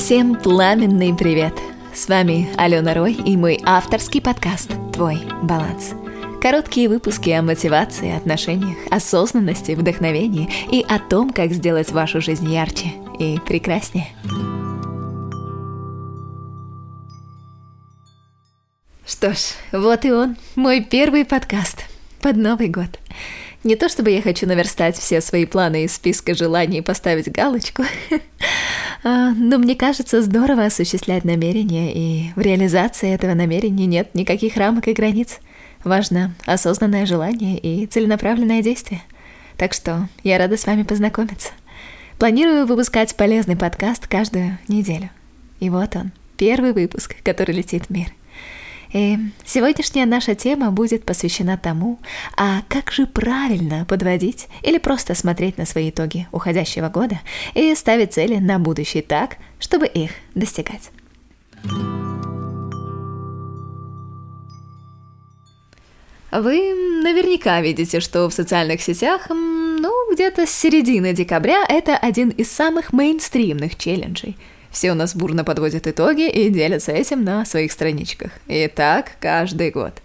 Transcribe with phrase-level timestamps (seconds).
[0.00, 1.52] Всем пламенный привет!
[1.92, 5.92] С вами Алена Рой и мой авторский подкаст «Твой баланс».
[6.40, 12.94] Короткие выпуски о мотивации, отношениях, осознанности, вдохновении и о том, как сделать вашу жизнь ярче
[13.18, 14.08] и прекраснее.
[19.06, 19.38] Что ж,
[19.70, 21.84] вот и он, мой первый подкаст
[22.22, 22.98] под Новый год.
[23.64, 27.84] Не то чтобы я хочу наверстать все свои планы из списка желаний и поставить галочку,
[29.02, 34.92] но мне кажется здорово осуществлять намерения, и в реализации этого намерения нет никаких рамок и
[34.92, 35.38] границ.
[35.84, 39.02] Важно осознанное желание и целенаправленное действие.
[39.56, 41.50] Так что я рада с вами познакомиться.
[42.18, 45.08] Планирую выпускать полезный подкаст каждую неделю.
[45.58, 48.08] И вот он, первый выпуск, который летит в мир.
[48.92, 52.00] И сегодняшняя наша тема будет посвящена тому,
[52.36, 57.20] а как же правильно подводить или просто смотреть на свои итоги уходящего года
[57.54, 60.90] и ставить цели на будущее так, чтобы их достигать.
[66.32, 72.50] Вы наверняка видите, что в социальных сетях, ну, где-то с середины декабря это один из
[72.50, 74.36] самых мейнстримных челленджей–
[74.70, 78.32] все у нас бурно подводят итоги и делятся этим на своих страничках.
[78.46, 80.00] И так каждый год.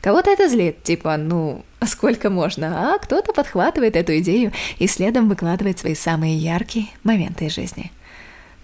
[0.00, 5.78] Кого-то это злит, типа, ну, сколько можно, а кто-то подхватывает эту идею и следом выкладывает
[5.78, 7.92] свои самые яркие моменты из жизни.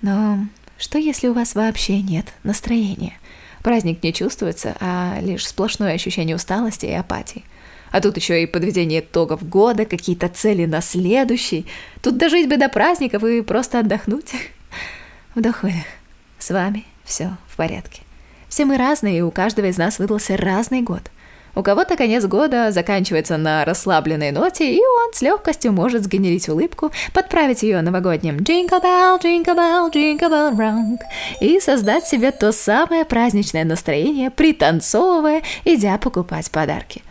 [0.01, 0.47] Но
[0.79, 3.19] что если у вас вообще нет настроения?
[3.63, 7.45] Праздник не чувствуется, а лишь сплошное ощущение усталости и апатии.
[7.91, 11.67] А тут еще и подведение итогов года, какие-то цели на следующий.
[12.03, 14.33] Тут дожить бы до праздников и просто отдохнуть.
[15.37, 15.85] Вдох-выдох.
[16.39, 18.01] С вами все в порядке.
[18.49, 21.03] Все мы разные, и у каждого из нас выдался разный год.
[21.55, 26.91] У кого-то конец года заканчивается на расслабленной ноте, и он с легкостью может сгенерить улыбку,
[27.13, 31.01] подправить ее новогодним «Jingle bell, jingle bell, jingle bell rock»
[31.43, 37.03] и создать себе то самое праздничное настроение, пританцовывая, идя покупать подарки.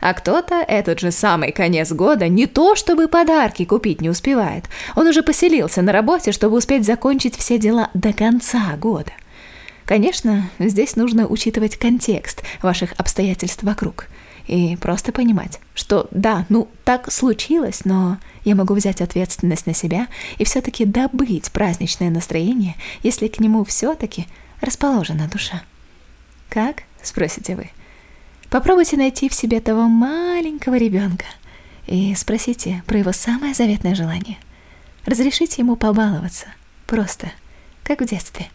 [0.00, 4.64] А кто-то этот же самый конец года не то чтобы подарки купить не успевает.
[4.94, 9.12] Он уже поселился на работе, чтобы успеть закончить все дела до конца года.
[9.84, 14.08] Конечно, здесь нужно учитывать контекст ваших обстоятельств вокруг
[14.46, 20.08] и просто понимать, что да, ну так случилось, но я могу взять ответственность на себя
[20.38, 24.26] и все-таки добыть праздничное настроение, если к нему все-таки
[24.60, 25.62] расположена душа.
[26.48, 26.82] Как?
[27.02, 27.70] Спросите вы.
[28.56, 31.26] Попробуйте найти в себе того маленького ребенка
[31.86, 34.38] и спросите про его самое заветное желание.
[35.04, 36.46] Разрешите ему побаловаться.
[36.86, 37.30] Просто,
[37.82, 38.46] как в детстве.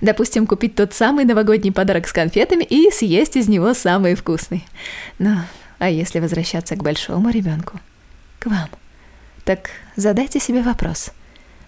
[0.00, 4.64] Допустим, купить тот самый новогодний подарок с конфетами и съесть из него самый вкусный.
[5.18, 5.40] Но,
[5.78, 7.78] а если возвращаться к большому ребенку?
[8.38, 8.70] К вам.
[9.44, 11.10] Так задайте себе вопрос.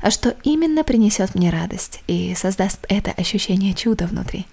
[0.01, 4.47] А что именно принесет мне радость и создаст это ощущение чуда внутри?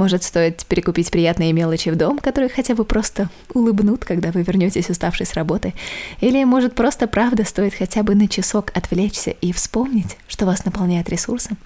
[0.00, 4.88] Может, стоит перекупить приятные мелочи в дом, которые хотя бы просто улыбнут, когда вы вернетесь
[4.88, 5.74] уставший с работы.
[6.22, 11.10] Или, может, просто правда стоит хотя бы на часок отвлечься и вспомнить, что вас наполняет
[11.10, 11.58] ресурсом.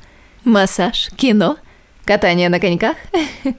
[0.43, 1.59] Массаж, кино,
[2.05, 2.97] катание на коньках.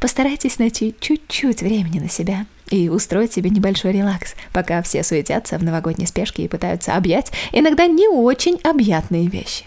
[0.00, 5.62] Постарайтесь найти чуть-чуть времени на себя и устроить себе небольшой релакс, пока все суетятся в
[5.62, 9.66] новогодней спешке и пытаются объять иногда не очень объятные вещи.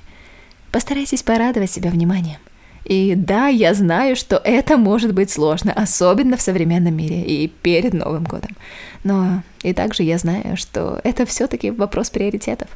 [0.69, 2.39] Постарайтесь порадовать себя вниманием.
[2.85, 7.93] И да, я знаю, что это может быть сложно, особенно в современном мире и перед
[7.93, 8.55] Новым годом.
[9.03, 12.69] Но и также я знаю, что это все-таки вопрос приоритетов.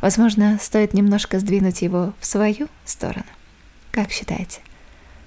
[0.00, 3.24] Возможно, стоит немножко сдвинуть его в свою сторону.
[3.90, 4.60] Как считаете?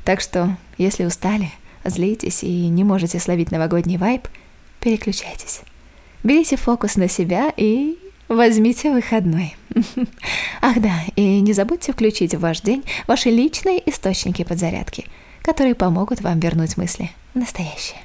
[0.04, 1.52] Так что, если устали,
[1.84, 4.28] злитесь и не можете словить новогодний вайб,
[4.80, 5.62] переключайтесь.
[6.24, 9.56] Берите фокус на себя и Возьмите выходной.
[10.62, 15.06] Ах да, и не забудьте включить в ваш день ваши личные источники подзарядки,
[15.42, 18.02] которые помогут вам вернуть мысли в настоящее.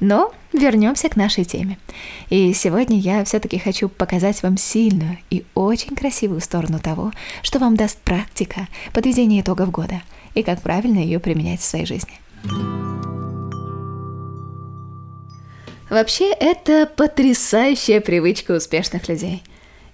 [0.00, 1.78] Но вернемся к нашей теме.
[2.30, 7.76] И сегодня я все-таки хочу показать вам сильную и очень красивую сторону того, что вам
[7.76, 10.02] даст практика подведения итогов года
[10.34, 12.14] и как правильно ее применять в своей жизни.
[15.90, 19.42] Вообще, это потрясающая привычка успешных людей.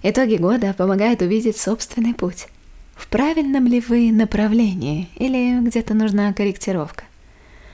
[0.03, 2.47] Итоги года помогают увидеть собственный путь.
[2.95, 7.05] В правильном ли вы направлении или где-то нужна корректировка?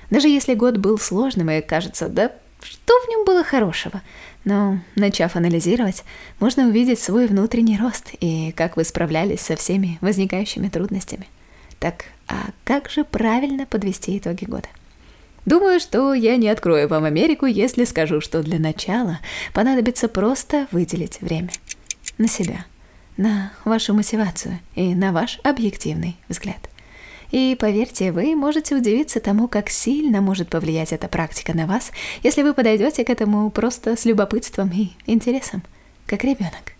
[0.10, 2.32] Даже если год был сложным и кажется, да
[2.62, 4.02] что в нем было хорошего?
[4.46, 6.06] Но, начав анализировать,
[6.40, 11.28] можно увидеть свой внутренний рост и как вы справлялись со всеми возникающими трудностями.
[11.78, 14.70] Так, а как же правильно подвести итоги года?
[15.46, 19.20] Думаю, что я не открою вам Америку, если скажу, что для начала
[19.54, 21.50] понадобится просто выделить время
[22.18, 22.66] на себя,
[23.18, 26.70] на вашу мотивацию и на ваш объективный взгляд.
[27.32, 31.92] И поверьте, вы можете удивиться тому, как сильно может повлиять эта практика на вас,
[32.22, 35.64] если вы подойдете к этому просто с любопытством и интересом,
[36.06, 36.74] как ребенок.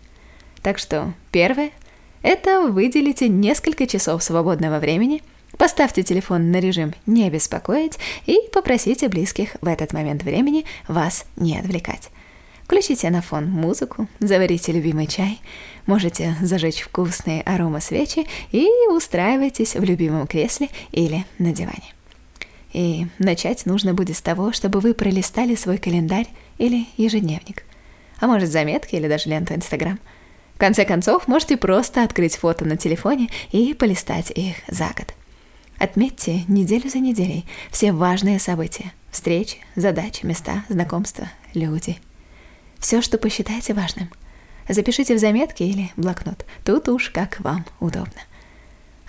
[0.62, 1.72] Так что первое–
[2.22, 5.22] это выделите несколько часов свободного времени,
[5.56, 11.58] поставьте телефон на режим «не беспокоить» и попросите близких в этот момент времени вас не
[11.58, 12.10] отвлекать.
[12.64, 15.40] Включите на фон музыку, заварите любимый чай,
[15.86, 21.92] можете зажечь вкусные аромасвечи и устраивайтесь в любимом кресле или на диване.
[22.72, 26.26] И начать нужно будет с того, чтобы вы пролистали свой календарь
[26.58, 27.64] или ежедневник,
[28.18, 30.00] а может заметки или даже ленту Инстаграм.
[30.54, 35.14] В конце концов, можете просто открыть фото на телефоне и полистать их за год.
[35.84, 41.98] Отметьте неделю за неделей все важные события, встречи, задачи, места, знакомства, люди–
[42.78, 44.10] все, что посчитаете важным.
[44.66, 46.46] Запишите в заметки или блокнот.
[46.64, 48.22] Тут уж как вам удобно.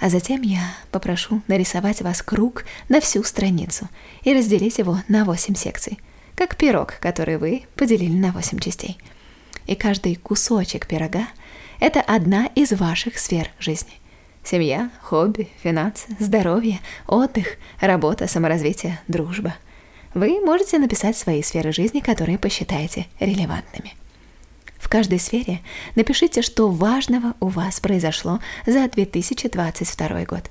[0.02, 3.88] А затем я попрошу нарисовать вас круг на всю страницу
[4.24, 5.98] и разделить его на 8 секций,
[6.36, 8.98] как пирог, который вы поделили на 8 частей.
[9.66, 11.30] И каждый кусочек пирога–
[11.80, 13.94] это одна из ваших сфер жизни.
[14.46, 19.56] Семья, хобби, финансы, здоровье, отдых, работа, саморазвитие, дружба–
[20.16, 23.96] вы можете написать свои сферы жизни, которые посчитаете релевантными.
[24.78, 25.60] В каждой сфере
[25.96, 30.50] напишите, что важного у вас произошло за 2022 год.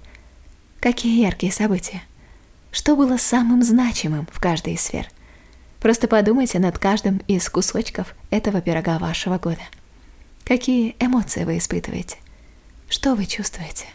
[0.81, 2.03] Какие яркие события?
[2.73, 5.09] Что было самым значимым в каждой из сфер?
[5.81, 9.63] Просто подумайте над каждым из кусочков этого пирога вашего года.
[10.45, 12.19] Какие эмоции вы испытываете?
[12.95, 13.87] Что вы чувствуете?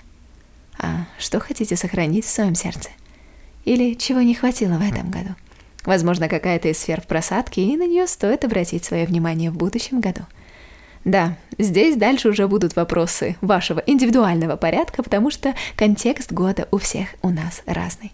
[0.77, 2.89] А что хотите сохранить в своем сердце?
[3.63, 5.29] Или чего не хватило в этом году?
[5.85, 10.01] Возможно, какая-то из сфер в просадке, и на нее стоит обратить свое внимание в будущем
[10.01, 10.23] году.
[11.05, 17.07] Да, здесь дальше уже будут вопросы вашего индивидуального порядка, потому что контекст года у всех
[17.21, 18.11] у нас разный.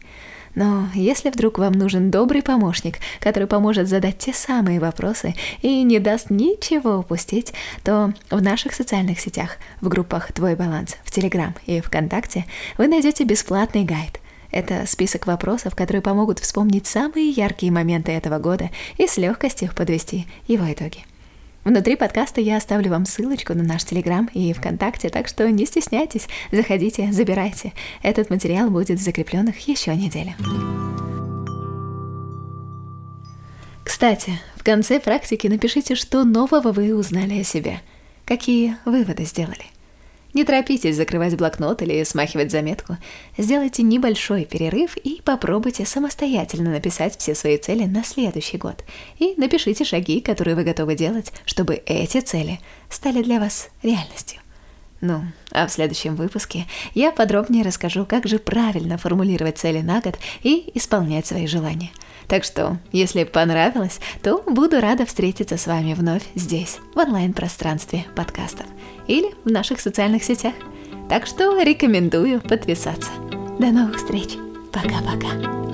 [0.56, 6.00] Но если вдруг вам нужен добрый помощник, который поможет задать те самые вопросы и не
[6.00, 7.54] даст ничего упустить,
[7.84, 12.46] то в наших социальных сетях, в группах «Твой баланс», в Телеграм и ВКонтакте
[12.78, 14.20] вы найдете бесплатный гайд–
[14.56, 20.28] это список вопросов, которые помогут вспомнить самые яркие моменты этого года и с легкостью подвести
[20.48, 21.04] его итоги.
[21.66, 26.28] Внутри подкаста я оставлю вам ссылочку на наш Телеграм и ВКонтакте, так что не стесняйтесь,
[26.52, 27.74] заходите, забирайте.
[28.04, 30.36] Этот материал будет в закрепленных еще неделю.
[33.84, 37.82] Кстати, в конце практики напишите, что нового вы узнали о себе,
[38.26, 39.66] какие выводы сделали.
[40.36, 42.98] Не торопитесь закрывать блокнот или смахивать заметку.
[43.38, 48.84] Сделайте небольшой перерыв и попробуйте самостоятельно написать все свои цели на следующий год.
[49.18, 52.60] И напишите шаги, которые вы готовы делать, чтобы эти цели
[52.90, 54.45] стали для вас реальностью.
[55.06, 56.66] Ну, а в следующем выпуске
[56.96, 61.92] я подробнее расскажу, как же правильно формулировать цели на год и исполнять свои желания.
[62.28, 68.66] Так что, если понравилось, то буду рада встретиться с вами вновь здесь, в онлайн-пространстве подкастов
[69.06, 70.56] или в наших социальных сетях.
[71.08, 73.12] Так что рекомендую подписаться.
[73.60, 74.38] До новых встреч.
[74.74, 75.65] Пока-пока.